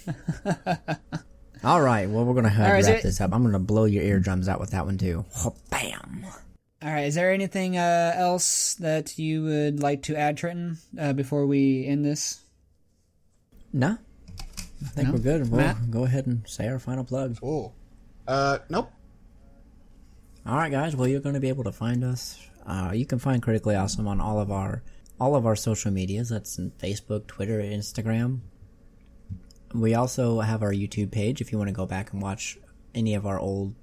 [0.07, 0.97] Um,
[1.65, 2.09] All right.
[2.09, 3.35] Well, we're gonna have All right, is wrap it- this up.
[3.35, 5.25] I'm gonna blow your eardrums out with that one too.
[5.39, 6.25] Oh, bam.
[6.83, 7.07] all right.
[7.07, 11.85] Is there anything uh, else that you would like to add, Trenton, uh, before we
[11.87, 12.41] end this?
[13.73, 13.99] No.
[14.85, 15.15] I think No?
[15.15, 15.51] we're good.
[15.51, 15.91] Well, Matt?
[15.91, 17.37] go ahead and say our final plug.
[17.43, 17.73] Oh.
[18.27, 18.93] Uh, nope.
[20.47, 20.95] All right, guys.
[20.95, 22.39] Well, you're going to be able to find us.
[22.65, 24.83] Uh, you can find Critically Awesome on all of our
[25.21, 26.29] all of our social medias.
[26.29, 28.41] That's Facebook, Twitter, Instagram.
[29.75, 31.41] We also have our YouTube page.
[31.41, 32.59] If you want to go back and watch
[32.95, 33.75] any of our old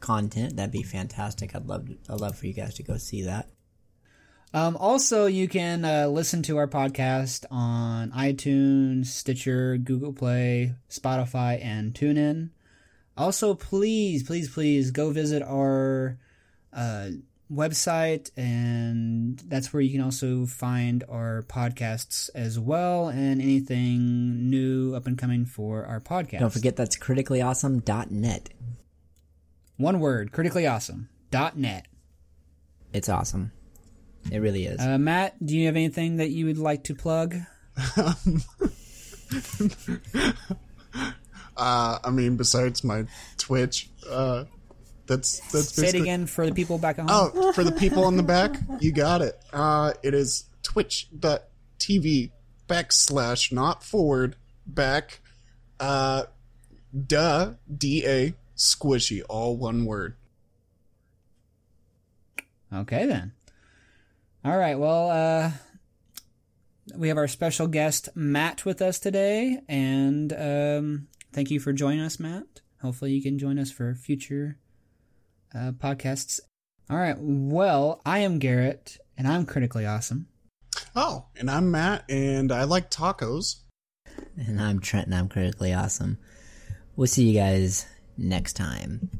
[0.00, 1.54] content, that'd be fantastic.
[1.54, 3.48] I'd love I'd love for you guys to go see that.
[4.52, 11.60] Um, also, you can uh, listen to our podcast on iTunes, Stitcher, Google Play, Spotify,
[11.60, 12.50] and TuneIn.
[13.16, 16.18] Also, please, please, please go visit our
[16.72, 17.08] uh,
[17.54, 24.94] website, and that's where you can also find our podcasts as well, and anything new
[24.94, 26.40] up and coming for our podcast.
[26.40, 28.50] Don't forget that's criticallyawesome.net.
[29.76, 31.86] one word: criticallyawesome.net.
[32.92, 33.52] It's awesome.
[34.30, 34.80] It really is.
[34.80, 37.36] Uh, Matt, do you have anything that you would like to plug?
[41.56, 43.04] Uh, I mean, besides my
[43.38, 44.44] Twitch, uh,
[45.06, 47.30] That's that's Say it again for the people back at home.
[47.34, 49.38] Oh, for the people in the back, you got it.
[49.52, 52.30] Uh, it is twitch.tv
[52.66, 54.36] backslash not forward
[54.66, 55.20] back
[55.78, 56.24] uh
[57.06, 60.16] duh da squishy all one word.
[62.72, 63.32] Okay then.
[64.44, 64.78] All right.
[64.78, 65.50] Well, uh,
[66.96, 72.00] we have our special guest Matt with us today, and um, thank you for joining
[72.00, 72.60] us, Matt.
[72.82, 74.58] Hopefully, you can join us for future
[75.54, 76.40] uh, podcasts.
[76.90, 77.16] All right.
[77.18, 80.28] Well, I am Garrett, and I'm critically awesome.
[80.94, 83.56] Oh, and I'm Matt, and I like tacos.
[84.36, 86.18] And I'm Trent, and I'm critically awesome.
[86.96, 87.86] We'll see you guys
[88.16, 89.10] next time.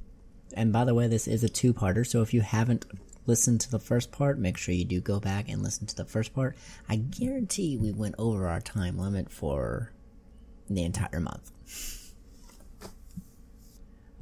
[0.57, 2.87] And by the way, this is a two parter, so if you haven't
[3.26, 6.05] listened to the first part, make sure you do go back and listen to the
[6.05, 6.57] first part.
[6.89, 9.91] I guarantee we went over our time limit for
[10.68, 11.51] the entire month.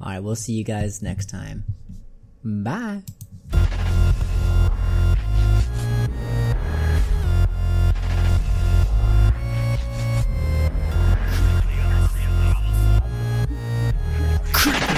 [0.01, 1.63] Alright, we'll see you guys next time.
[2.43, 3.01] Bye.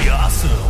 [0.08, 0.65] Awesome.